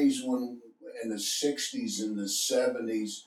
[0.00, 0.58] days when,
[1.02, 3.24] in the '60s and the '70s,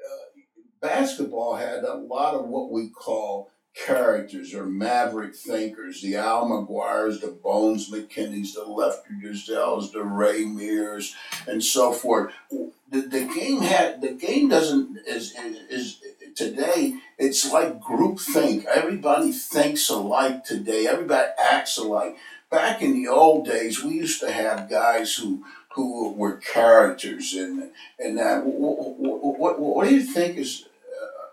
[0.00, 0.40] uh,
[0.80, 6.00] basketball had a lot of what we call characters or maverick thinkers.
[6.00, 11.14] The Al McGuires, the Bones McKinneys, the Lefty Driesells, the Ray Mears,
[11.48, 12.32] and so forth.
[12.50, 16.00] The, the game had the game doesn't is, is is
[16.36, 16.98] today.
[17.18, 18.64] It's like group think.
[18.66, 20.86] Everybody thinks alike today.
[20.86, 22.16] Everybody acts alike
[22.54, 27.70] back in the old days, we used to have guys who who were characters, and
[27.98, 28.44] and that.
[28.44, 30.66] What, what, what do you think is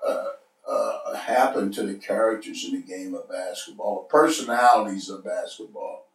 [0.08, 5.24] uh, uh, uh, happened to the characters in the game of basketball, the personalities of
[5.24, 6.06] basketball?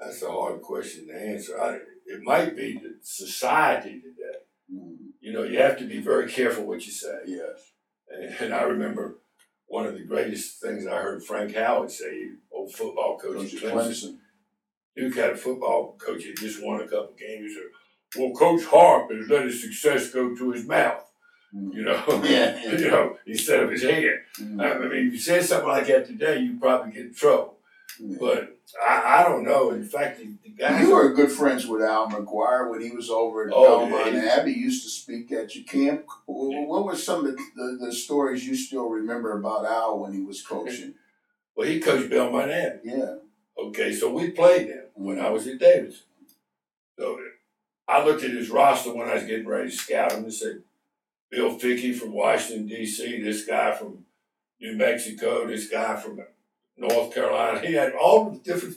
[0.00, 1.60] That's a hard question to answer.
[1.60, 4.38] I, it might be the society today.
[4.72, 7.18] Mm, You know, you have to be very careful what you say.
[7.26, 7.72] yes.
[8.10, 9.16] And, and I remember
[9.66, 13.72] one of the greatest things I heard Frank Howard say, old football coach Coach at
[13.72, 13.72] Clemson.
[13.72, 14.16] Clemson.
[14.98, 17.52] Duke had a football coach that just won a couple games.
[17.52, 21.04] He said, "Well, Coach Harp has let his success go to his mouth."
[21.54, 21.74] Mm.
[21.74, 22.72] You know, Yeah, yeah.
[22.78, 24.20] you know, instead of his head.
[24.40, 27.56] Mm, I mean, if you said something like that today, you'd probably get in trouble.
[28.00, 28.16] yeah.
[28.20, 29.70] But I, I don't know.
[29.70, 30.82] In fact, the, the guys.
[30.82, 34.36] You were good friends with Al McGuire when he was over at Oh, Belmont yeah.
[34.38, 34.52] Abbey.
[34.52, 36.04] Used to speak at your camp.
[36.26, 40.20] What were some of the, the, the stories you still remember about Al when he
[40.20, 40.94] was coaching?
[41.56, 42.80] well, he coached Belmont Abbey.
[42.84, 43.14] Yeah.
[43.58, 46.04] Okay, so we played them when I was at Davidson.
[46.98, 47.18] So
[47.88, 50.62] I looked at his roster when I was getting ready to scout him and said,
[51.30, 54.04] Bill Fickey from Washington, D.C., this guy from
[54.60, 56.20] New Mexico, this guy from
[56.76, 57.60] North Carolina.
[57.60, 58.76] He had all the different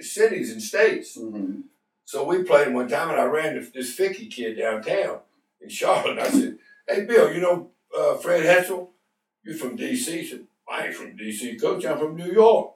[0.00, 1.16] cities and states.
[1.16, 1.62] hmm
[2.04, 5.20] So we played him one time, and I ran this Fickey kid downtown
[5.60, 6.18] in Charlotte.
[6.18, 6.58] And I said,
[6.88, 8.88] Hey, Bill, you know uh, Fred Hetzel?
[9.44, 10.18] You're from D.C.
[10.18, 11.84] He said, I ain't from D.C., coach.
[11.84, 12.74] I'm from New York.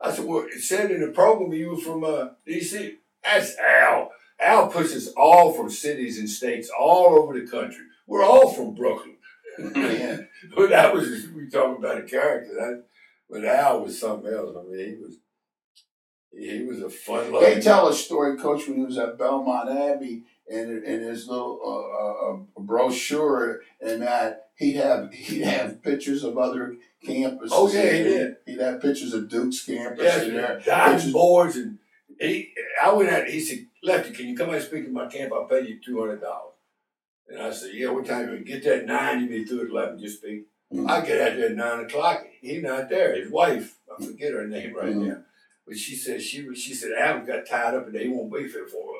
[0.00, 2.96] I said, Well, it said in the program you were from uh, D.C.
[3.22, 4.10] That's Al.
[4.40, 7.84] Al pushes all from cities and states all over the country.
[8.06, 9.16] We're all from Brooklyn.
[10.56, 12.54] But that was, we talking about a character.
[12.54, 12.84] That,
[13.28, 14.56] but Al was something else.
[14.58, 15.16] I mean, he was,
[16.32, 17.54] he was a fun guy.
[17.54, 21.60] They tell a story, Coach, when he was at Belmont Abbey, and in his little
[21.62, 27.48] uh, uh, brochure, and that he'd have he'd have pictures of other campuses.
[27.52, 28.36] Oh, yeah, he did.
[28.46, 30.62] He'd have pictures of Duke's campus in Yeah, there.
[30.64, 31.78] diving Pictures- boards and
[32.18, 32.52] he.
[32.82, 33.26] I went out.
[33.28, 35.32] He said, "Lefty, can you come out and speak at my camp?
[35.32, 36.54] I'll pay you two hundred dollars."
[37.28, 38.30] And I said, "Yeah, what time?
[38.30, 39.22] You get there at nine.
[39.22, 39.98] You be through at eleven.
[40.00, 40.88] Just speak." Mhm.
[40.88, 42.26] I get out there at nine o'clock.
[42.40, 43.14] He not there.
[43.14, 45.08] His wife, I forget her name right Mhm.
[45.08, 45.24] now,
[45.66, 46.54] but she said she.
[46.54, 48.94] She said Al got tied up and he won't be here for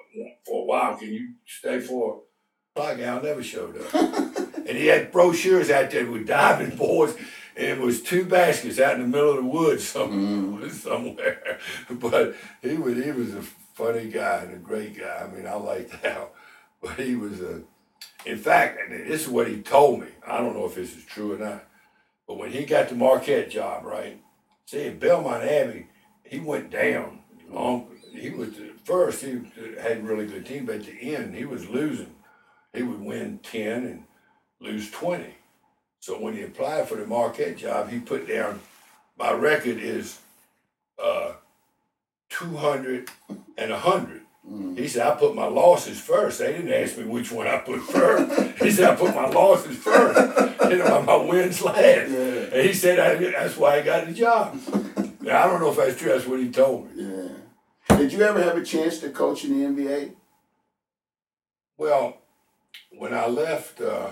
[0.46, 0.96] for a while.
[0.96, 2.22] Can you stay for?
[2.76, 3.92] Like Al never showed up,
[4.66, 7.14] and he had brochures out there with diving boards.
[7.60, 10.68] And it was two baskets out in the middle of the woods somewhere.
[10.68, 10.70] Mhm.
[10.88, 11.58] somewhere.
[11.90, 15.26] But he was he was a funny guy and a great guy.
[15.28, 16.30] I mean, I liked Al,
[16.82, 17.62] but he was a.
[18.24, 20.08] In fact, and this is what he told me.
[20.26, 21.64] I don't know if this is true or not.
[22.26, 24.20] But when he got the Marquette job, right?
[24.66, 25.88] See, at Belmont Abbey,
[26.24, 27.20] he went down.
[27.50, 29.40] Long, he was at first he
[29.80, 32.14] had a really good team, but at the end he was losing.
[32.74, 34.04] He would win ten and
[34.60, 35.34] lose twenty.
[36.00, 38.60] So when he applied for the Marquette job, he put down
[39.18, 40.18] my record is
[41.02, 41.32] uh,
[42.30, 43.10] 200
[43.58, 44.22] and 100.
[44.48, 44.78] Mhm.
[44.78, 46.38] He said, I put my losses first.
[46.38, 48.62] They didn't ask me which one I put first.
[48.62, 50.70] he said, I put my losses first.
[50.70, 51.76] You know, my wins last.
[52.10, 52.48] Yeah.
[52.54, 54.58] And he said, I, that's why I got the job.
[55.20, 56.10] Now, I don't know if that's true.
[56.12, 57.04] That's what he told me.
[57.04, 57.96] Yeah.
[57.98, 60.12] Did you ever have a chance to coach in the NBA?
[61.76, 62.16] Well,
[62.96, 64.10] when I left, uh,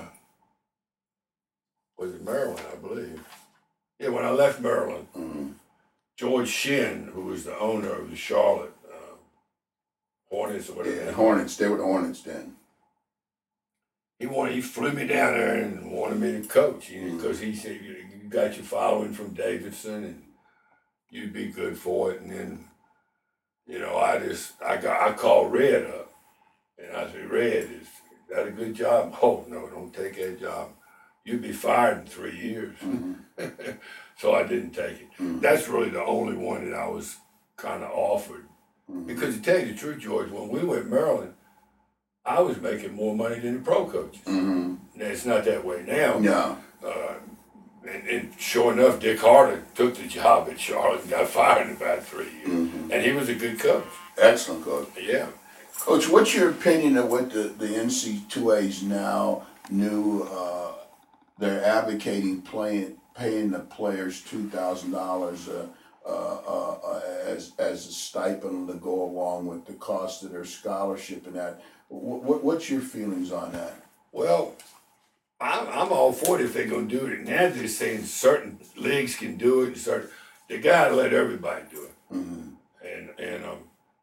[1.98, 3.25] was it Maryland, I believe?
[3.98, 5.54] Yeah, when I left Maryland, Mhm.
[6.16, 9.16] George Shinn, who was the owner of the Charlotte uh,
[10.30, 11.56] Hornets or whatever, Yeah, Hornets.
[11.56, 12.56] They were the Hornets then.
[14.21, 17.16] he wanted he flew me down there and wanted me to coach Mhm.
[17.16, 20.33] because he said you, you got your following from Davidson and
[21.10, 22.21] you'd be good for it.
[22.22, 22.68] And then,
[23.66, 26.12] you know, I just I got I called Red up
[26.78, 27.89] and I said, Red, is
[28.28, 29.16] that a good job?
[29.22, 30.72] Oh no, don't take that job.
[31.28, 32.75] You'd be fired in three years.
[32.83, 33.16] Mhm.
[34.16, 35.09] so I didn't take it.
[35.21, 35.42] Mhm.
[35.42, 37.16] That's really the only one that I was
[37.59, 38.47] kind of offered.
[38.91, 39.07] Mhm.
[39.07, 41.34] Because to tell you the truth, George, when we went Maryland,
[42.25, 44.22] I was making more money than the pro coaches.
[44.25, 44.78] Mhm.
[44.95, 46.19] Now, it's not that way now.
[46.19, 46.57] No.
[46.83, 47.15] Uh,
[47.86, 51.77] and, and sure enough, Dick Harter took the job at Charlotte and got fired in
[51.77, 52.48] about three years.
[52.48, 52.91] Mhm.
[52.91, 53.84] And he was a good coach.
[54.16, 54.89] Excellent coach.
[54.98, 55.27] Yeah.
[55.78, 60.22] Coach, what's your opinion of what the, the NC2As now new?
[60.22, 60.72] Uh,
[61.38, 65.66] they're advocating playing paying the players two thousand dollars uh,
[66.06, 71.26] uh, uh, as as a stipend to go along with the cost of their scholarship
[71.26, 71.62] and that.
[71.88, 73.82] What, what, what's your feelings on that?
[74.12, 74.54] Well,
[75.40, 77.12] I'm, I'm all for it if they're gonna do it.
[77.20, 80.10] And Now they're saying certain leagues can do it, and certain
[80.48, 82.14] they gotta let everybody do it.
[82.14, 82.48] Mm-hmm.
[82.86, 83.58] And and um,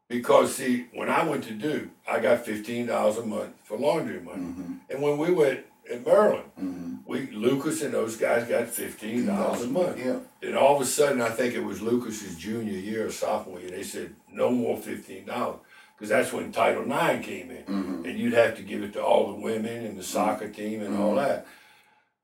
[0.08, 4.20] because see, when I went to Duke, I got fifteen dollars a month for laundry
[4.20, 4.42] money.
[4.42, 4.72] Mm-hmm.
[4.90, 6.94] And when we went in Maryland, Mm-hmm.
[7.06, 9.98] we Lucas and those guys got fifteen dollars a month.
[9.98, 10.18] Yeah.
[10.40, 13.70] Then all of a sudden, I think it was Lucas's junior year or sophomore year.
[13.70, 15.60] They said no more fifteen dollars
[15.96, 18.04] because that's when Title IX came in, Mm-hmm.
[18.04, 20.96] and you'd have to give it to all the women and the soccer team and
[20.96, 21.46] all that.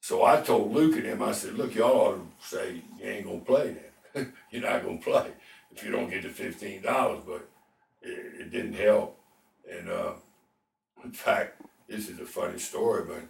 [0.00, 3.24] So I told Luke and him, I said, look, y'all ought to say you ain't
[3.26, 3.76] gonna play
[4.14, 4.32] then.
[4.50, 5.30] You're not gonna play
[5.74, 7.20] if you don't get the fifteen dollars.
[7.26, 7.48] But
[8.02, 9.16] it, it didn't help.
[9.70, 10.12] And uh,
[11.04, 13.22] in fact, this is a funny story, but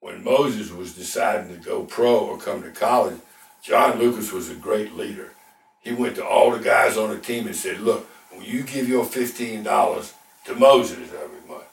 [0.00, 3.18] when Moses was deciding to go pro or come to college,
[3.62, 5.32] John Lucas was a great leader.
[5.80, 8.88] He went to all the guys on the team and said, look, when you give
[8.88, 10.14] your fifteen dollars
[10.44, 11.64] to Moses every month,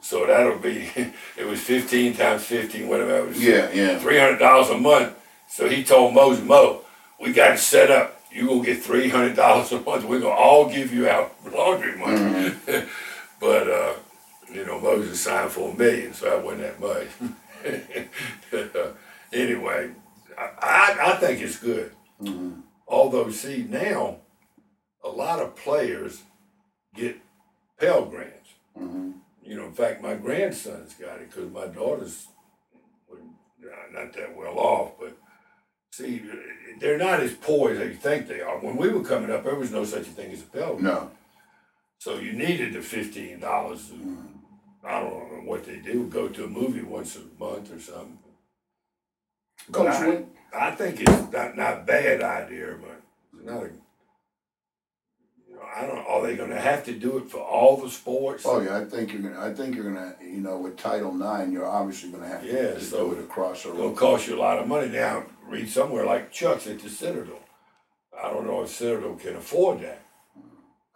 [0.00, 0.90] so that'll be
[1.36, 3.42] it was fifteen times fifteen, whatever it was.
[3.42, 3.98] Yeah, yeah.
[3.98, 5.14] Three hundred dollars a month.
[5.48, 6.80] So he told Moses, Mo,
[7.20, 8.20] we got it set up.
[8.32, 10.04] You're gonna get three hundred dollars a month.
[10.04, 12.54] We're gonna all give you our laundry money.
[13.40, 13.92] but uh,
[14.52, 17.08] you know, Moses signed for a million, so that wasn't that much.
[19.32, 19.90] anyway,
[20.38, 21.92] I, I, think it's good.
[22.20, 22.60] Mm-hmm.
[22.88, 24.18] Although, see, now
[25.04, 26.22] a lot of players
[26.94, 27.18] get
[27.78, 28.50] Pell Grants.
[28.78, 29.10] Mm-hmm.
[29.44, 32.26] You know, in fact, my grandson's got it because my daughter's
[33.92, 35.16] not that well off, but
[35.90, 36.22] see,
[36.80, 38.58] they're not as poor as they think they are.
[38.58, 40.82] When we were coming up, there was no such a thing as a Pell Grant.
[40.82, 41.10] No.
[41.98, 43.92] So you needed the fifteen dollars.
[44.84, 46.06] I don't know what they do.
[46.06, 48.18] Go to a movie once a month or something.
[49.68, 53.00] But Coach, I, when, I think it's not not a bad idea, but
[53.34, 53.70] it's not a.
[55.48, 55.98] You know, I don't.
[55.98, 58.42] Are they going to have to do it for all the sports?
[58.44, 61.52] oh yeah, I think you're gonna, I think you're gonna, you know, with Title IX,
[61.52, 64.36] you're obviously gonna have to, Yeah, to so- do it across the gonna cost you
[64.36, 64.88] a lot of money.
[64.88, 67.38] Now, read somewhere like Chuck's at the Citadel.
[68.20, 70.02] I don't know if Citadel can afford that.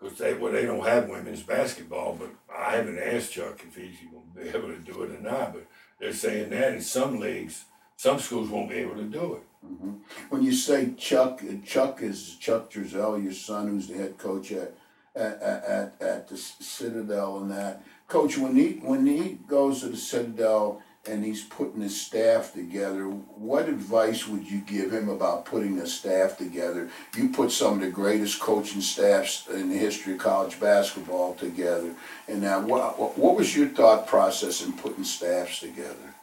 [0.07, 3.97] Because they, well, they don't have women's basketball, but I haven't asked Chuck if he's
[4.13, 5.67] gonna be able to do it or not, but
[5.99, 7.65] they're saying that in some leagues,
[7.97, 9.43] some schools won't be able to do it.
[9.67, 9.93] Mm-hmm.
[10.29, 14.75] When you say Chuck, Chuck is Chuck Driesell, your son, who's the head coach at
[15.17, 17.83] at at, at the Citadel and that.
[18.07, 23.05] Coach, when he when he goes to the Citadel and he's putting his staff together,
[23.05, 26.89] what advice would you give him about putting the staff together?
[27.17, 31.95] You put some of the greatest coaching staffs in the history of college basketball together.
[32.29, 36.15] And now, what what- was your thought process in putting staffs together?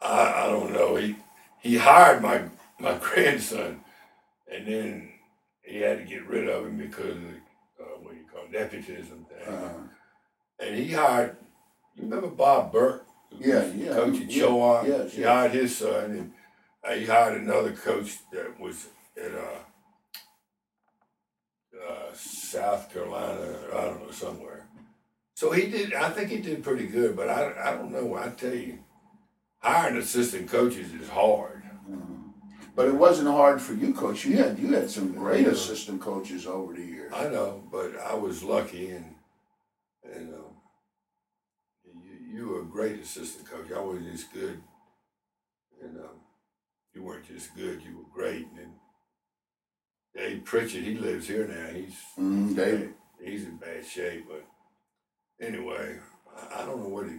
[0.00, 0.96] I, I don't know.
[0.96, 1.16] He
[1.60, 2.42] he hired my
[2.78, 3.80] my grandson,
[4.52, 5.08] and then
[5.62, 7.22] he had to get rid of him because of
[7.80, 9.54] uh, what do you call it, nepotism thing.
[9.54, 9.72] Uh,
[10.60, 11.36] And he hired,
[11.96, 13.06] you remember Bob Burke?
[13.38, 14.86] Yeah, yeah, Coach at yeah, Chowan?
[14.88, 16.32] yes, He hired his son, and
[16.84, 18.86] uh, he hired another coach that was
[19.20, 19.58] at uh,
[21.76, 24.66] uh, South Carolina, or I don't know, somewhere.
[25.34, 28.14] So he did, I think he did pretty good, but I, I don't know.
[28.16, 28.78] I tell you,
[29.58, 31.62] hiring assistant coaches is hard.
[32.76, 34.24] But it wasn't hard for you, coach.
[34.24, 35.52] You had you had some great Yeah.
[35.52, 37.12] assistant coaches over the years.
[37.14, 39.14] I know, but I was lucky, and
[40.12, 40.43] and um,
[42.34, 43.70] you, were a great assistant coach.
[43.74, 44.60] I wasn't just good,
[45.82, 46.20] and um,
[46.94, 47.82] you weren't just good.
[47.82, 48.46] You were great.
[48.58, 48.72] And
[50.14, 51.74] Dave Pritchett, he lives here now.
[51.78, 52.92] He's Mm, Dave.
[53.22, 54.44] he's in bad shape, but
[55.44, 55.98] anyway,
[56.36, 57.16] I, I don't know what he.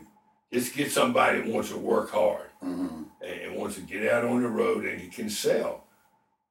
[0.54, 4.24] Just get somebody that wants to work hard hmm and, and wants to get out
[4.24, 5.84] on the road and he can sell.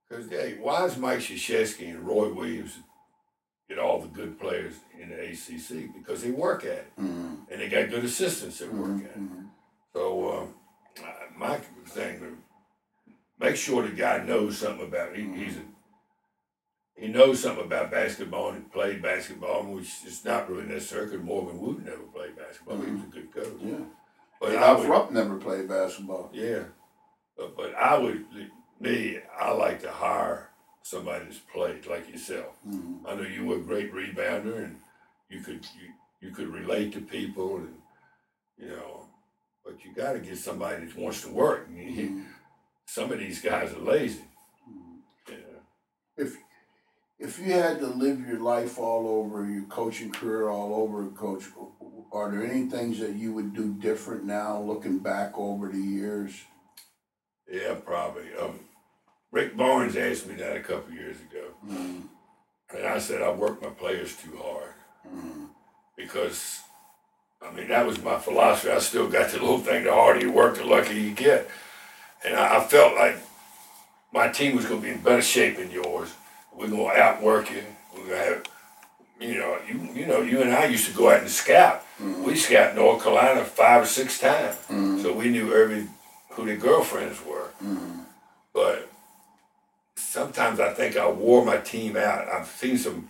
[0.09, 2.79] Because hey, why is Mike Krzyzewski and Roy Williams
[3.69, 5.93] get all the good players in the ACC?
[5.95, 9.17] Because they work at it hmm and they got good assistants that work at it.
[9.17, 9.45] hmm
[9.93, 10.55] So um,
[11.05, 11.57] uh, my
[11.87, 12.39] thing,
[13.39, 15.17] make sure the guy knows something about it.
[15.19, 15.61] He, he's a,
[16.97, 21.61] he knows something about basketball and played basketball, which is not really necessary because Morgan
[21.61, 22.81] Wooten never played basketball.
[22.81, 23.61] He was a good coach.
[23.61, 23.75] Yeah.
[24.41, 26.31] But But I would, Rupp never played basketball.
[26.33, 26.65] yeah,
[27.37, 28.25] but, but I would,
[28.81, 30.51] me, I like to hire
[30.85, 32.55] somebody that's played like yourself.
[32.63, 34.77] hmm I know you were a great rebounder and
[35.31, 35.89] you could you,
[36.29, 37.75] you could relate to people and
[38.59, 39.07] you know,
[39.65, 41.69] but you got to get somebody that wants to work.
[41.75, 42.25] You-
[42.87, 44.25] Some of these guys are lazy.
[45.29, 45.61] You know.
[46.19, 46.37] If
[47.19, 51.45] if you had to live your life all over, your coaching career all over, coach,
[52.13, 56.33] are there any things that you would do different now, looking back over the years?
[57.51, 58.35] Yeah, probably.
[58.41, 58.61] Um,
[59.35, 62.03] Rick Barnes asked me that a couple years ago, Mm,
[62.73, 64.73] And I said I work my players too hard
[65.07, 65.49] Mhm.
[65.97, 66.61] because,
[67.43, 68.71] I mean, that was my philosophy.
[68.71, 71.49] I still got the little thing: the harder you work, the luckier you get.
[72.25, 73.17] And I, I felt like
[74.13, 76.11] my team was going to be in better shape than yours.
[76.53, 77.65] We're going to outwork you.
[77.93, 78.43] We're going to have,
[79.21, 81.85] you know, you you know, you and I used to go out and scout.
[82.01, 84.57] We scout North Carolina five or six times,
[85.03, 85.87] so we knew every
[86.31, 87.49] who their girlfriends were.
[88.53, 88.89] But
[90.15, 92.29] sometimes I think I wore my team out.
[92.29, 93.09] I've seen some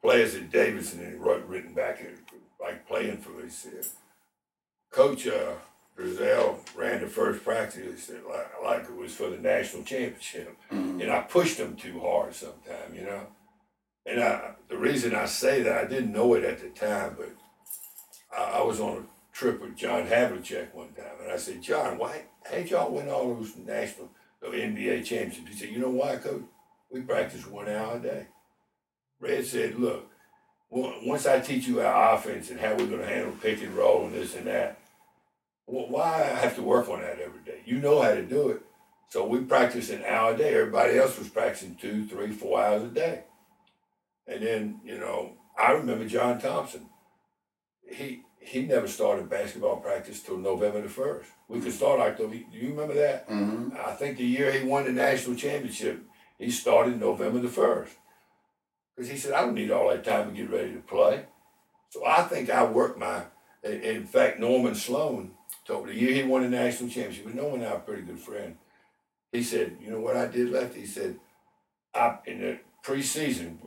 [0.00, 2.02] players at Davidson and wrote written back
[2.58, 3.86] like playing for me said,
[4.90, 5.52] Coach uh,
[5.98, 11.20] Driesell ran the first practice like, like it was for the national championship, and I
[11.20, 13.26] pushed them too hard sometimes, you know.
[14.06, 17.32] And I, the reason I say that I didn't know it at the time, but
[18.34, 21.98] I, I was on a trip with John Havlicek one time, and I said, John,
[21.98, 24.08] why how'd y'all win all those national
[24.40, 25.48] the NBA championships?
[25.48, 26.44] He said, You know why, Coach?
[26.90, 28.26] We practice one hour a day.
[29.20, 30.10] Red said, Look,
[30.70, 34.06] once I teach you our offense and how we're going to handle pick and roll
[34.06, 34.78] and this and that,
[35.66, 37.60] well, why I have to work on that every day?
[37.64, 38.62] You know how to do it.
[39.08, 40.54] So we practice an hour a day.
[40.54, 43.24] Everybody else was practicing two, three, four hours a day.
[44.26, 46.88] And then, you know, I remember John Thompson.
[47.88, 51.30] He he never started basketball practice till November the first.
[51.48, 52.34] We could start October.
[52.34, 53.28] Do you remember that?
[53.28, 53.76] Mhm.
[53.78, 56.02] I think the year he won the national championship,
[56.38, 57.92] he started November the first.
[58.94, 61.26] Because he said, I don't need all that time to get ready to play.
[61.90, 63.24] So I think I worked my.
[63.62, 65.32] In in fact, Norman Sloan
[65.66, 67.24] told me the year he won the national championship.
[67.24, 68.56] But Norman and I are a pretty good friend.
[69.32, 70.74] He said, you know what I did left?
[70.76, 71.18] He said,
[71.94, 73.58] I in the preseason.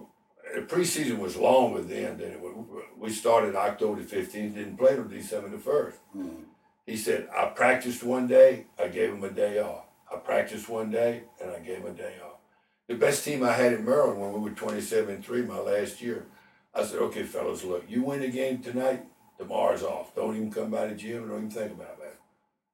[0.54, 2.56] The preseason was longer then than it was.
[2.98, 5.98] We started October the fifteenth, didn't play till December the first.
[6.16, 6.46] Mhm.
[6.86, 9.86] He said, I practiced one day, I gave him a day off.
[10.12, 12.40] I practiced one day, and I gave him a day off.
[12.88, 16.26] The best team I had in Maryland when we were 27 3 my last year,
[16.74, 19.06] I said, okay, fellas, look, you win the game tonight,
[19.38, 20.16] tomorrow's off.
[20.16, 22.18] Don't even come by the gym, don't even think about that.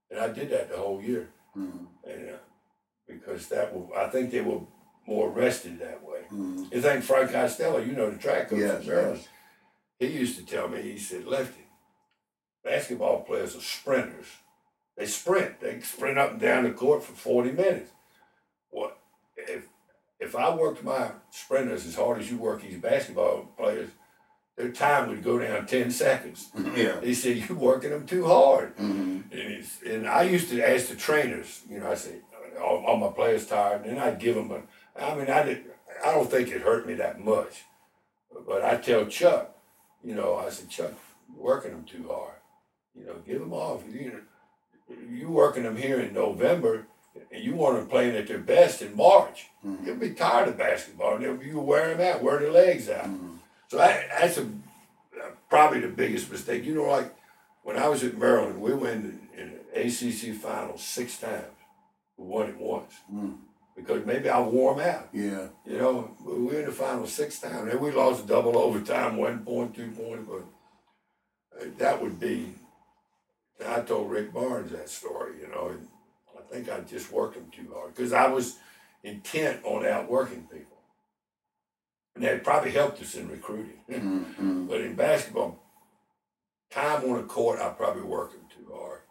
[0.09, 1.29] And I did that the whole year.
[1.57, 1.87] Mhm.
[2.05, 2.37] And, uh,
[3.07, 4.61] because that will, I think they were
[5.07, 6.21] more rested that way.
[6.31, 6.73] Mhm.
[6.73, 9.27] You think Frank Costello, you know the track coach Yes, in Maryland, yes.
[9.99, 11.67] he used to tell me, he said, Lefty,
[12.63, 14.27] basketball players are sprinters.
[14.97, 15.59] They sprint.
[15.59, 17.91] They sprint up and down the court for 40 minutes.
[18.69, 18.97] What
[19.37, 19.65] if
[20.19, 23.89] if I worked my sprinters as hard as you work these basketball players,
[24.55, 26.49] their time would go down 10 seconds.
[26.75, 27.01] Yeah.
[27.01, 28.75] He said, You're working them too hard.
[28.77, 29.23] Mhm.
[29.31, 32.21] And, it's, and I used to ask the trainers, you know, I say,
[32.61, 34.61] all, all my players tired, and I'd give them a,
[34.99, 35.63] I mean, I did,
[36.05, 37.63] I don't think it hurt me that much.
[38.47, 39.55] But I tell Chuck,
[40.03, 40.91] you know, I said, Chuck,
[41.33, 42.33] you're working them too hard.
[42.97, 43.83] You know, give them off.
[43.91, 44.11] You
[44.89, 46.85] know, you working them here in November,
[47.31, 49.47] and you want them playing at their best in March.
[49.65, 49.85] Mhm.
[49.85, 53.05] You'll be tired of basketball, and you wear them out, wear their legs out.
[53.05, 53.39] Mhm.
[53.67, 54.47] So that, that's a,
[55.49, 56.63] probably the biggest mistake.
[56.65, 57.13] You know, like
[57.63, 61.45] when I was at Maryland, we went in, in ACC finals six times.
[62.17, 63.37] We won it once Mhm.
[63.75, 65.09] Because maybe I wore them out.
[65.13, 65.47] Yeah.
[65.65, 67.71] You know, we were in the final six times.
[67.71, 72.53] And we lost double overtime, one point, two points, but uh, that would be.
[73.65, 75.39] I told Rick Barnes that story.
[75.41, 75.87] You know, and
[76.37, 78.57] I think I just worked them too hard because I was
[79.03, 80.77] intent on outworking people,
[82.15, 83.79] and that probably helped us in recruiting.
[83.89, 84.67] Mhm.
[84.67, 85.63] But in basketball,
[86.69, 89.01] time on the court, I probably worked them too hard.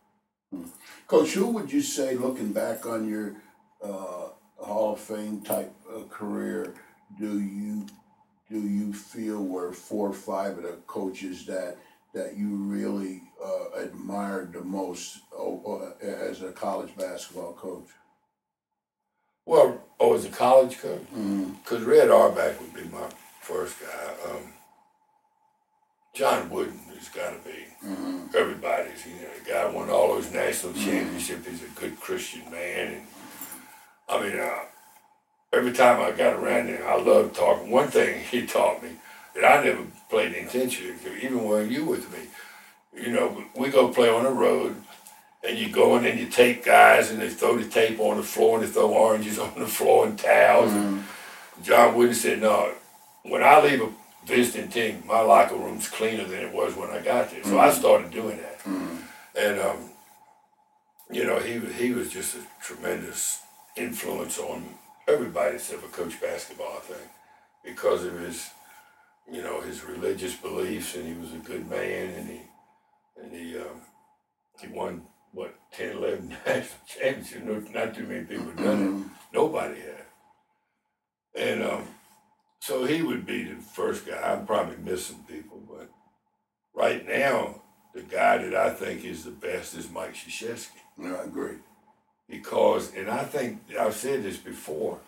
[1.06, 3.37] Coach, who would you say, looking back on your
[3.83, 4.28] uh,
[4.64, 6.75] Hall of Fame type uh, career,
[7.18, 7.87] do you
[8.50, 11.76] do you feel were four or five of the coaches that
[12.14, 15.18] that you really uh, admired the most
[16.02, 17.88] as a college basketball coach?
[19.47, 21.52] Well, oh, as a college coach, Mm-hmm.
[21.62, 23.09] because Red Auerbach would be my
[23.40, 24.30] first guy.
[24.30, 24.52] Um,
[26.14, 28.37] John Wooden has got to be Mm-hmm.
[28.37, 29.04] everybody's.
[29.04, 31.47] You know, the guy won all those national championships.
[31.47, 33.02] He's a good Christian man, and
[34.08, 34.58] I mean, uh,
[35.52, 37.70] every time I got around him, I loved talking.
[37.70, 38.90] One thing he taught me
[39.34, 42.28] that I never played intentionally, even when you with me.
[43.02, 44.76] You know, we go play on the road,
[45.42, 48.23] and you go in and you tape guys, and they throw the tape on the
[48.23, 50.73] floor, and they throw oranges on the floor and towels.
[50.73, 51.04] And
[51.62, 52.73] John Wooden said, "No,
[53.23, 53.90] when I leave a
[54.26, 57.70] visiting team, my locker room's cleaner than it was when I got there." So I
[57.73, 58.61] started doing that,
[59.37, 59.90] and um,
[61.11, 63.40] you know, he was- he was just a tremendous
[63.76, 64.64] influence on
[65.09, 66.76] everybody that's ever coached basketball.
[66.76, 67.11] I think
[67.64, 68.50] because of his,
[69.31, 72.40] you know, his religious beliefs, and he was a good man, and he
[73.21, 73.81] and he um,
[74.61, 75.02] he won
[75.33, 77.45] what 10, 11 national championships.
[77.45, 79.37] No, not too many people have done it.
[79.37, 80.04] Nobody had.
[81.37, 81.88] And um,
[82.61, 84.33] so he would be the first guy.
[84.33, 85.90] I'm probably missing people, but
[86.73, 87.62] right now,
[87.93, 90.69] the guy that I think is the best is Mike Krzyzewski.
[90.99, 91.57] Yeah, I agree.
[92.28, 94.99] Because, and I think I've said this before,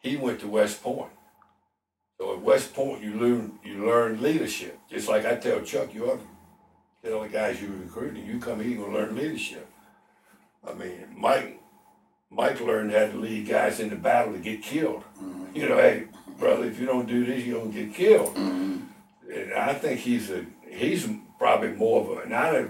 [0.00, 1.10] he went to West Point.
[2.18, 4.78] So at West Point, you learn you learn leadership.
[4.90, 6.20] Just like I tell Chuck, you ought
[7.02, 9.66] to tell the guys you're recruiting, you come here, you're gonna learn leadership.
[10.68, 11.60] I mean, Mike,
[12.30, 15.04] Mike learned how to lead guys in the battle to get killed.
[15.20, 15.56] Mhm.
[15.56, 16.04] You know, hey,
[16.38, 18.34] brother, if you don't do this, you're gonna get killed.
[18.36, 18.82] Mhm.
[19.32, 21.08] And I think he's a he's
[21.38, 22.20] probably more of a.
[22.22, 22.66] And I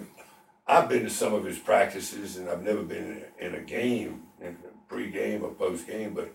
[0.66, 4.56] I've been to some of his practices, and I've never been in a, game, in
[4.64, 6.35] a pre-game or post-game, but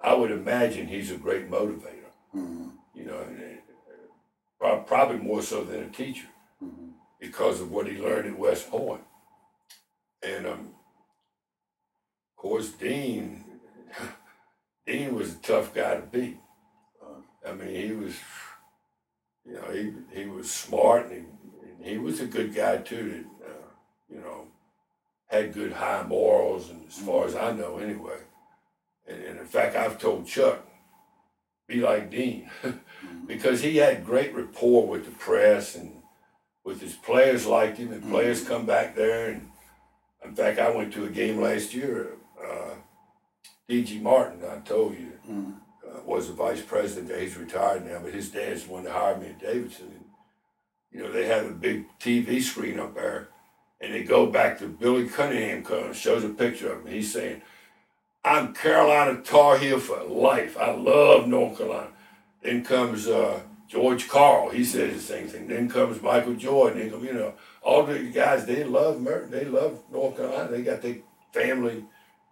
[0.00, 2.10] I would imagine he's a great motivator.
[2.34, 2.72] Mhm.
[2.94, 3.58] You know, and,
[4.60, 6.26] uh, probably more so than a teacher
[6.62, 6.94] Mhm.
[7.20, 9.04] because of what he learned at West Point.
[10.22, 10.74] And um,
[12.30, 13.60] of course, Dean,
[14.86, 16.40] Dean was a tough guy to beat.
[17.46, 18.16] I mean, he was,
[19.44, 23.24] you know, he he was smart and he, and he was a good guy too.
[24.10, 24.46] You know
[25.28, 28.16] had good high morals, and as far as I know, anyway.
[29.06, 30.66] And, and in fact, I've told Chuck,
[31.66, 32.50] be like Dean,
[33.26, 35.92] because he had great rapport with the press and
[36.64, 39.28] with his players liked him, and players come back there.
[39.28, 39.50] And
[40.24, 42.14] in fact, I went to a game last year.
[42.42, 42.74] Uh,
[43.68, 43.98] D.G.
[43.98, 45.56] Martin, I told you, Mhm.
[45.86, 47.20] uh, was the vice president.
[47.20, 49.88] He's retired now, but his dad's the one that hired me at Davidson.
[49.88, 50.04] And,
[50.90, 53.28] you know, they have a big TV screen up there,
[53.80, 56.92] and they go back to Billy Cunningham, comes, shows a picture of him.
[56.92, 57.42] He's saying,
[58.24, 60.56] I'm Carolina Tar Heel for life.
[60.58, 61.90] I love North Carolina.
[62.42, 64.50] Then comes uh, George Karl.
[64.50, 65.46] He says the same thing.
[65.46, 66.78] Then comes Michael Jordan.
[66.78, 69.30] Then come, you know, all the guys, they love Merton.
[69.30, 70.50] they love North Carolina.
[70.50, 70.96] They got their
[71.32, 71.84] family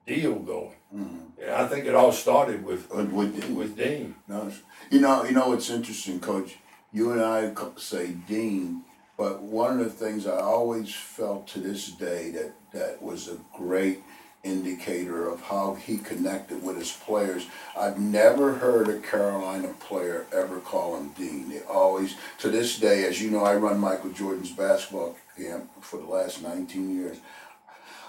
[0.06, 0.74] deal going.
[0.94, 1.20] Mhm.
[1.42, 4.14] And I think it all started with, with Dean, with Dean.
[4.28, 4.50] no,
[4.90, 6.56] you know, you know, it's interesting, Coach.
[6.92, 8.82] You and I say Dean,
[9.16, 13.38] but one of the things I always felt to this day that that was a
[13.56, 14.02] great
[14.46, 17.46] indicator of how he connected with his players.
[17.76, 21.48] I've never heard a Carolina player ever call him Dean.
[21.48, 25.98] They always, to this day, as you know, I run Michael Jordan's basketball camp for
[25.98, 27.18] the last 19 years.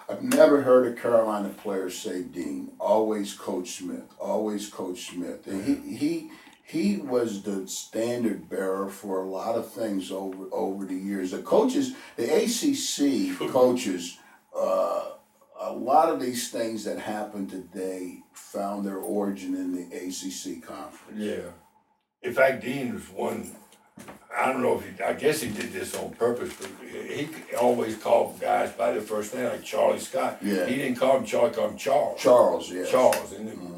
[0.10, 2.72] I've never heard a Carolina player say Dean.
[2.80, 4.14] Always Coach Smith.
[4.20, 5.46] Always Coach Smith.
[5.48, 6.32] And he he
[6.68, 11.32] he was the standard bearer for a lot of things over over the years.
[11.32, 14.18] The coaches, the ACC coaches,
[14.54, 15.12] uh,
[15.62, 21.18] a lot of these things that happen today found their origin in the ACC conference.
[21.18, 21.52] Yeah.
[22.22, 23.56] In fact, Dean was one.
[24.38, 25.02] I don't know if he.
[25.02, 29.34] I guess he did this on purpose, but he, always called guys by their first
[29.34, 30.38] name, like Charlie Scott.
[30.44, 30.66] Yeah.
[30.66, 31.54] He didn't call him Charlie.
[31.54, 32.22] Called him Charles.
[32.22, 32.92] Charles, yes.
[32.92, 33.77] Charles, and Mhm.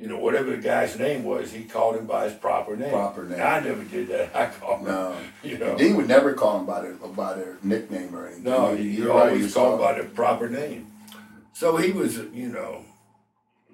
[0.00, 2.90] You know whatever the guy's name was, he called him by his proper name.
[2.90, 3.40] Proper name.
[3.40, 4.34] I never did that.
[4.34, 4.86] I called him.
[4.86, 5.16] No.
[5.42, 5.76] You know.
[5.76, 8.44] Dean would never call him by their by their nickname or anything.
[8.44, 10.86] No, he, he always called by the proper name.
[11.52, 12.84] So he was, you know,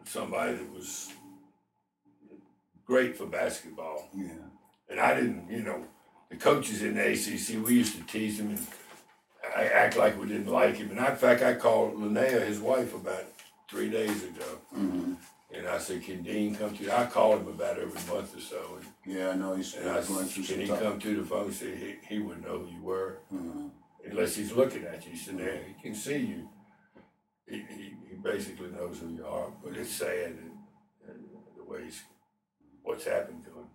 [0.05, 1.13] somebody that was
[2.85, 4.09] great for basketball.
[4.15, 4.29] Yeah.
[4.89, 5.85] And I didn't, you know,
[6.31, 8.67] the coaches in the ACC, we used to tease him and
[9.57, 10.91] I act like we didn't like him.
[10.91, 13.25] And I, in fact, I called Linnea, his wife, about
[13.69, 14.45] three days ago.
[14.73, 15.15] hmm
[15.53, 16.91] And I said, can Dean come to, you?
[16.91, 18.79] I call him about every month or so.
[19.07, 20.83] Yeah, I know he's And, and I going through said, some can he tough.
[20.83, 21.47] come to the phone?
[21.47, 23.19] He said, he, he wouldn't know who you were.
[23.33, 23.71] Mhm.
[24.11, 25.13] unless he's looking at you.
[25.13, 26.49] He said, "There, he can see you.
[27.49, 30.51] He, he, he basically knows who you are, but it's sad and,
[31.09, 31.25] and
[31.57, 32.03] the ways
[32.83, 33.67] what's happened to him.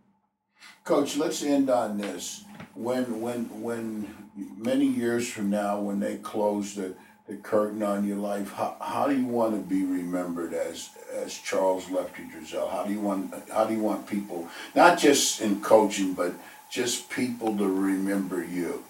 [0.83, 2.43] Coach, let's end on this.
[2.75, 6.95] When when when many years from now, when they close the,
[7.27, 10.89] the curtain on your life, how, how do you want to be remembered as
[11.31, 12.69] as Charles Lefty Driesell?
[12.69, 16.33] How do you want how do you want people not just in coaching, but
[16.69, 18.83] just people to remember you?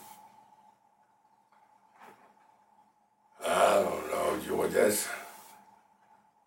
[3.45, 4.71] I don't know, George.
[4.71, 5.07] That's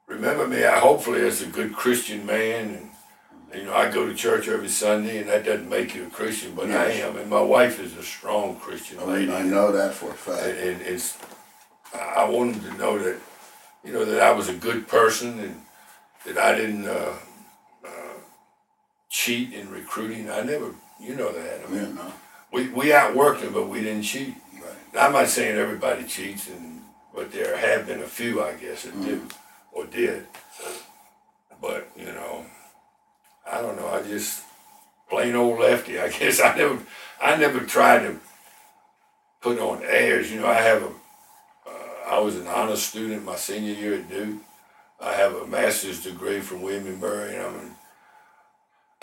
[0.06, 0.64] remember me.
[0.64, 2.90] I hopefully as a good Christian man,
[3.52, 6.10] and you know I go to church every Sunday, and that doesn't make you a
[6.10, 9.26] Christian, but I am, and my wife is a strong Christian I, lady.
[9.26, 10.58] mean, I know that for a fact.
[10.58, 11.18] and it's
[11.94, 13.18] I wanted to know that
[13.84, 15.63] you know that I was a good person and
[16.26, 17.14] that I didn't uh,
[17.86, 18.14] uh,
[19.10, 20.30] cheat in recruiting.
[20.30, 21.60] I never, you know that.
[21.66, 22.12] I mean, Yeah, no,
[22.52, 24.34] we we outworked them, but we didn't cheat.
[24.54, 25.02] right.
[25.04, 26.82] I'm not saying everybody cheats, and
[27.14, 29.26] but there have been a few, I guess, that do
[29.72, 30.26] or did.
[31.60, 32.44] But you know,
[33.50, 33.88] I don't know.
[33.88, 34.42] I just
[35.10, 35.98] plain old lefty.
[36.00, 36.78] I guess I never,
[37.20, 38.18] I never tried to
[39.40, 40.32] put on airs.
[40.32, 41.70] You know, I have a, uh,
[42.16, 44.38] I was an honor student my senior year at Duke.
[45.00, 47.74] I have a master's degree from William and Mary, and I'm an,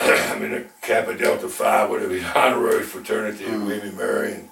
[0.00, 3.66] I'm in a Kappa Delta Phi, whatever, honorary fraternity at Mm.
[3.66, 4.32] William Mary.
[4.34, 4.48] And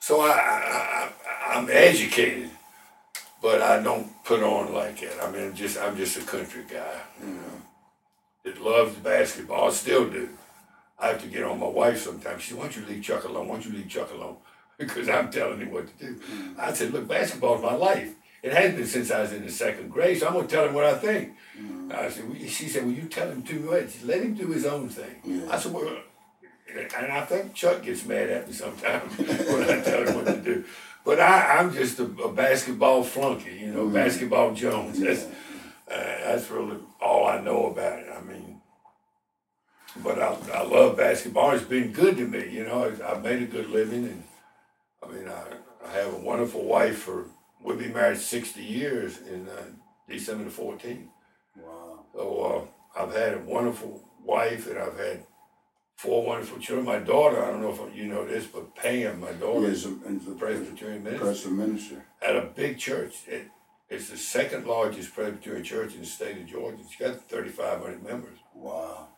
[0.00, 1.10] so I, I,
[1.50, 2.50] I, I'm educated,
[3.42, 5.22] but I don't put on like that.
[5.22, 7.62] I mean, just I'm just a country guy, you know,
[8.44, 9.68] that loves basketball.
[9.68, 10.28] I still do.
[10.98, 12.42] I have to get on my wife sometimes.
[12.42, 13.46] She said, why don't you leave Chuck alone?
[13.46, 14.36] Why don't you leave Chuck alone?
[14.78, 16.20] Because I'm telling him what to do.
[16.56, 18.14] I said, look, basketball's my life.
[18.42, 20.74] It has been since I was in the second grade, so I'm gonna tell him
[20.74, 21.32] what I think.
[21.90, 24.02] I said, well, she said, well, you tell him too much.
[24.04, 25.16] Let him do his own thing.
[25.24, 25.50] Yeah.
[25.52, 25.96] I said, well,
[26.72, 30.36] and I think Chuck gets mad at me sometimes when I tell him what to
[30.40, 30.64] do.
[31.04, 35.00] But I, I'm just a, a basketball flunky, you know, basketball Jones.
[35.00, 35.30] That's, uh,
[35.90, 38.08] that's really all I know about it.
[38.14, 38.60] I mean,
[40.04, 41.52] but I, I love basketball.
[41.52, 42.84] It's been good to me, you know.
[42.84, 44.22] I've- I've made a good living, and
[45.02, 45.42] I mean, I,
[45.88, 46.98] I have a wonderful wife.
[46.98, 47.24] For
[47.62, 49.62] we'll be married sixty years in uh,
[50.08, 51.08] December the fourteenth.
[51.56, 52.04] Wow.
[52.14, 55.24] So uh, I've had a wonderful wife, and I've had
[55.96, 56.86] four wonderful children.
[56.86, 60.20] My daughter, I don't know if you know this, but Pam, my daughter, Yes, and
[60.20, 62.04] the Presbyterian minister Presbyterian minister.
[62.22, 63.14] at a big church.
[63.26, 63.48] It,
[63.90, 66.78] it's the second largest Presbyterian church in the state of Georgia.
[66.82, 68.38] It's got 3,500 members.
[68.54, 69.08] Wow.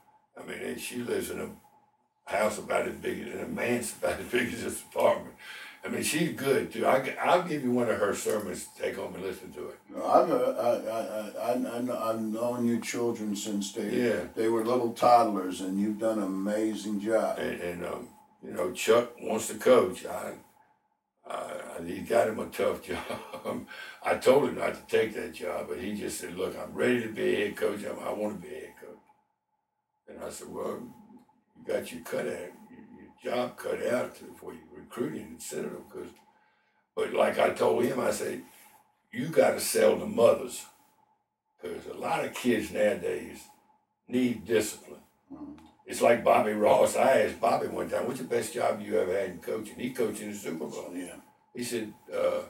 [0.40, 1.50] I mean, she lives in a
[2.30, 5.34] house about as big, in a manse about as big as this apartment.
[5.82, 6.86] I mean, she's good too.
[6.86, 9.78] I, I'll give you one of her sermons to take home and listen to it.
[9.96, 14.20] I've, uh, I, I, I, I, I've known your children since they, Yeah.
[14.34, 17.38] they were little toddlers and you've done an amazing job.
[17.38, 18.08] And, and um,
[18.44, 20.04] you know, Chuck wants to coach.
[20.04, 20.34] I,
[21.26, 23.66] I, he got him a tough job.
[24.04, 27.02] I told him not to take that job, but he just said, "Look, I'm ready
[27.02, 27.80] to be a head coach.
[27.84, 28.98] I'm, I want to be a head coach."
[30.08, 30.80] And I said, "Well,
[31.56, 32.50] you got your cut out,
[33.22, 36.10] job cut out for you recruiting and Citadel, because."
[36.96, 38.42] But like I told him, I said,
[39.12, 40.66] "You got to sell the mothers,
[41.62, 43.42] because a lot of kids nowadays
[44.08, 45.02] need discipline."
[45.32, 45.56] Mhm.
[45.86, 46.96] It's like Bobby Ross.
[46.96, 49.90] I asked Bobby one time, "What's the best job you ever had in coaching?" He
[49.90, 50.90] coached in the Super Bowl.
[50.94, 51.16] Yeah.
[51.54, 52.42] He said, uh,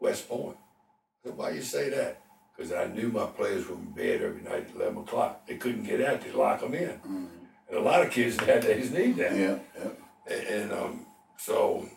[0.00, 2.22] "West Point." I said, "Why you say that?"
[2.56, 5.46] Because I knew my players were in bed every night at eleven o'clock.
[5.46, 6.98] They couldn't get out; they lock them in.
[7.00, 7.28] Mhm.
[7.68, 9.34] And a lot of kids nowadays need that.
[9.36, 9.90] Yeah, yeah.
[10.28, 11.06] And, and um,
[11.38, 11.88] so,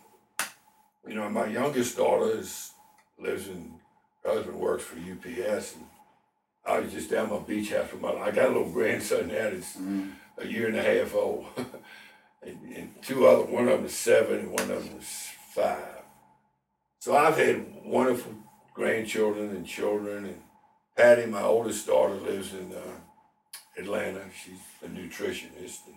[1.08, 2.72] you know, my youngest daughter is
[3.20, 3.74] lives in.
[4.24, 5.86] Her husband works for UPS, and
[6.64, 8.12] I was just down my beach house with my.
[8.14, 10.12] I got a little grandson now that's Mhm.
[10.38, 11.48] a year and a half old.
[12.44, 16.04] and, and two other, one of them is seven and one of them is five.
[17.00, 18.34] So I've had wonderful
[18.76, 20.26] grandchildren and children.
[20.26, 20.42] And
[20.96, 23.00] Patty, my oldest daughter, lives in uh,
[23.78, 24.26] Atlanta.
[24.44, 25.88] She's a nutritionist.
[25.88, 25.96] And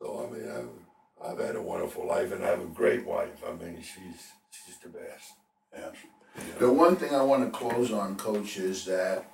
[0.00, 0.85] so, I mean, I've,
[1.24, 3.42] I've had a wonderful life and I have a great wife.
[3.46, 5.32] I mean, she's, she's the best.
[5.76, 5.90] yeah.
[6.58, 9.24] The one thing I want to close on, Coach, is that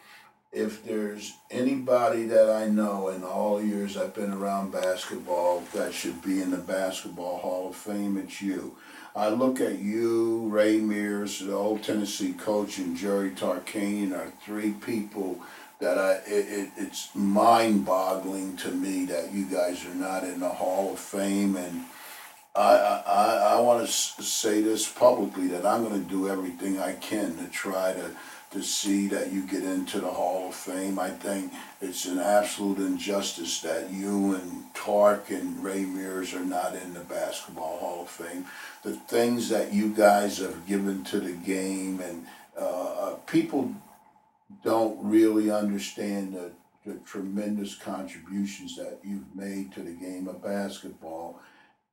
[0.53, 5.95] if there's anybody that I know in all the years I've been around basketball that
[5.95, 8.77] should be in the Basketball Hall of Fame, it's you.
[9.17, 14.73] I look at you, Ray Mears, the old Tennessee coach, and Jerry Tarkanian are three
[14.73, 15.41] people
[15.83, 20.49] that I it, it, it's mind-boggling to me that you guys are not in the
[20.49, 21.85] Hall of Fame and.
[22.55, 26.93] I, I, I want to say this publicly that I'm going to do everything I
[26.93, 28.11] can to try to,
[28.51, 30.99] to see that you get into the Hall of Fame.
[30.99, 36.75] I think it's an absolute injustice that you and Tark and Ray Mears are not
[36.75, 38.45] in the Basketball Hall of Fame.
[38.83, 42.27] The things that you guys have given to the game, and
[42.61, 43.73] uh, uh, people
[44.65, 46.53] don't really understand the,
[46.85, 51.41] the tremendous contributions that you've made to the game of basketball.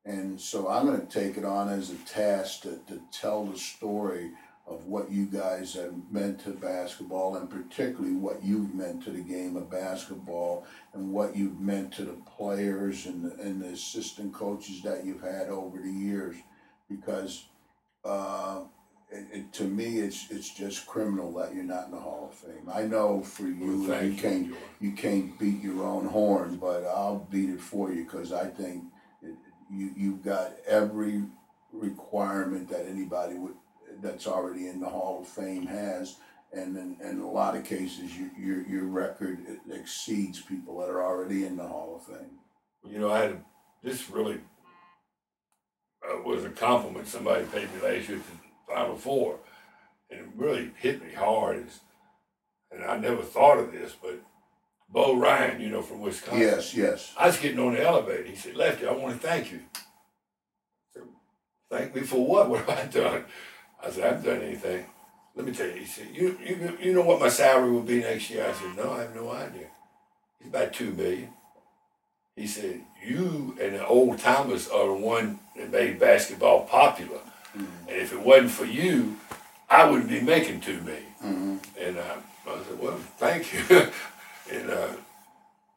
[0.06, 3.58] And so I'm going to take it on as a task to, to tell the
[3.58, 4.32] story
[4.70, 9.22] of what you guys have meant to basketball and particularly what you've meant to the
[9.22, 14.32] game of basketball and what you've meant to the players and the, and the assistant
[14.32, 16.36] coaches that you've had over the years.
[16.90, 17.46] Because
[18.06, 18.62] uh,
[19.12, 22.38] it, it, to me, it's it's just criminal that you're not in the Hall of
[22.38, 22.70] Fame.
[22.72, 24.58] I know for you, Well, you can't you.
[24.80, 28.84] you can't beat your own horn, but I'll beat it for you because I think
[29.22, 29.36] it,
[29.72, 31.24] you you've got every
[31.72, 33.56] requirement that anybody would
[34.02, 36.18] that's already in the Hall of Fame has,
[36.54, 39.40] and in, in a lot of cases, you, your your record
[39.72, 42.38] exceeds people that are already in the Hall of Fame.
[42.84, 43.44] You know, I had
[43.84, 44.40] this really
[46.08, 49.40] uh, was a compliment somebody paid me last year the Final Four,
[50.10, 51.66] and it really hit me hard.
[51.68, 51.80] Is,
[52.72, 54.22] and I never thought of this, but
[54.90, 56.42] Bo Ryan, you know, from Wisconsin.
[56.42, 57.14] Yes, yes.
[57.18, 58.24] I was getting on the elevator.
[58.24, 59.80] He said, "Lefty, I want to thank you." I
[60.94, 61.04] said,
[61.70, 62.50] "Thank me for what?
[62.50, 63.26] What have I done?"
[63.84, 64.86] I said, "I haven't done anything."
[65.36, 65.74] Let me tell you.
[65.74, 68.76] He said, "You you you know what my salary will be next year?" I said,
[68.76, 69.68] "No, I have no idea."
[70.40, 71.34] It's about two million.
[72.36, 77.20] He said, "You and the old timers are the one that made basketball popular,
[77.60, 79.18] and if it wasn't for you,
[79.70, 81.04] I wouldn't be making two million.
[81.24, 81.58] Mm-hmm.
[81.80, 82.16] And uh,
[82.48, 83.62] I said, "Well, thank you."
[84.52, 84.88] and uh,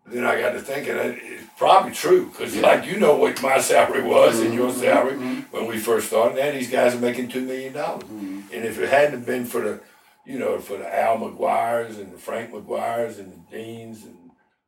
[0.07, 3.61] then I got to thinking, that it's probably true because, like, you know what my
[3.61, 4.81] salary was and your mm-hmm.
[4.81, 5.57] salary mm-hmm.
[5.57, 6.39] when we first started.
[6.39, 9.81] Now these guys are making two million dollars, and if it hadn't been for the,
[10.27, 14.17] you know, for the Al McGuire's and the Frank McGuire's and the Deans and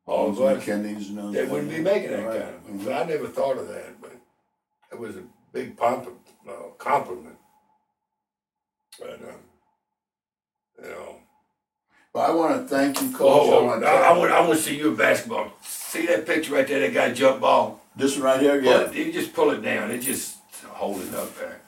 [0.07, 1.35] all Those those, McKinney's and those.
[1.35, 2.43] they wouldn't be making that Right.
[2.43, 2.85] kind of money.
[2.85, 4.13] So I never thought of that, but
[4.93, 5.23] it was a
[5.53, 6.09] big pomp,
[6.49, 7.37] uh, compliment.
[8.99, 9.37] But um,
[10.83, 11.17] you know,
[12.13, 13.21] Well, I want to thank you, Coach.
[13.23, 15.53] oh, I, wanna I, want I want to see you in basketball.
[15.63, 16.81] See that picture right there?
[16.81, 17.81] That guy jump ball.
[17.97, 18.91] This one right here, yeah.
[18.91, 19.91] you just pull it down.
[19.91, 21.61] It just hold it up there.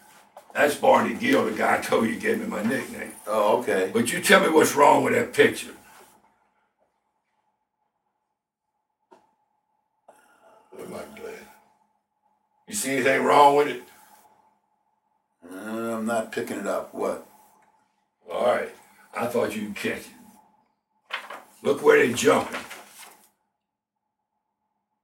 [0.54, 3.12] That's Barney Gill, the guy I told you gave me my nickname.
[3.26, 3.90] Oh, okay.
[3.92, 5.72] But you tell me what's wrong with that picture.
[10.70, 11.34] Where's my glad?
[12.66, 13.82] You see anything wrong with it?
[15.52, 16.94] Uh, I'm not picking it up.
[16.94, 17.26] What?
[18.30, 18.70] All right.
[19.16, 20.06] I thought you'd catch it.
[21.62, 22.60] Look where they're jumping.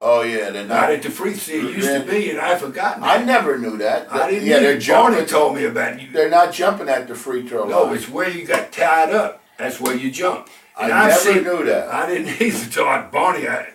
[0.04, 0.90] Oh yeah, they're Not not.
[0.90, 3.04] at the free throw it used to be, and I forgotten.
[3.04, 4.12] I never knew that.
[4.12, 5.14] I didn't yeah, they're jumping.
[5.14, 6.00] Barney told me about.
[6.02, 7.94] You, They're not jumping at the free throw no, line.
[7.96, 9.42] it's where you got tied up.
[9.58, 10.48] That's where you jump.
[10.76, 11.88] I And I've never seen- knew that.
[11.88, 13.46] I didn't either I, Barney.
[13.46, 13.68] I,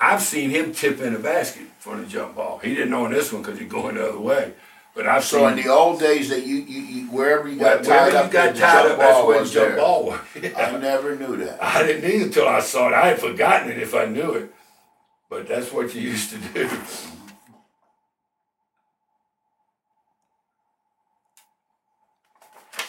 [0.00, 2.58] I've seen him tip in a basket for the jump ball.
[2.58, 4.54] He didn't know in this one because he's going the other way.
[4.94, 7.82] But I've So in seen the old days, that you, you, you wherever you got
[7.82, 9.68] tied wherever up, you got the tied jump up, that's ball where the was jump
[9.68, 9.76] there.
[9.76, 10.20] ball was.
[10.56, 11.62] I never knew that.
[11.62, 12.94] I didn't either until I saw it.
[12.94, 14.54] I had forgotten it if I knew it.
[15.30, 16.70] But that's what you used to do.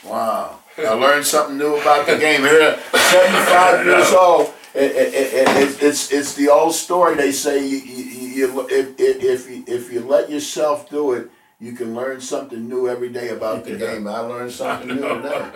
[0.05, 0.59] Wow.
[0.77, 2.41] I learned something new about the game.
[2.41, 4.53] Here, 75 years old.
[4.75, 7.15] It, it, it, it, it's it's the old story.
[7.15, 11.29] They say you, you, you if, if, if you if you let yourself do it,
[11.59, 14.07] you can learn something new every day about the game.
[14.07, 15.49] I learned something new today.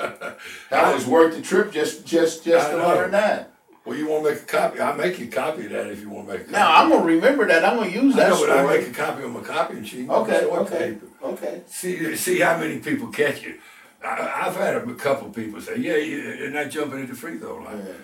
[0.69, 2.87] That was worth the trip just just just I to know.
[2.87, 3.51] learn that.
[3.85, 4.79] Well, you want to make a copy?
[4.81, 6.57] I'll make you a copy of that if you want to make a copy.
[6.57, 7.63] Now I'm gonna remember that.
[7.63, 10.09] I'm gonna use I that know, but I make a copy on my copying sheet.
[10.09, 11.09] Okay, Show it to okay, people.
[11.23, 11.61] okay.
[11.67, 13.59] See, see how many people catch you.
[14.03, 17.57] I, I've had a couple people say, "Yeah, they're not jumping at the free throw
[17.57, 17.85] line."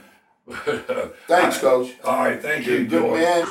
[0.46, 1.92] But, uh, Thanks, Coach.
[2.04, 3.22] All right, thank You're you, good George.
[3.22, 3.48] man.